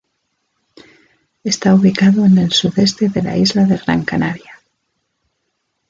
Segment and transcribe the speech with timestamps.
[1.43, 4.59] Está ubicado en el sudeste de la isla de Gran Canaria.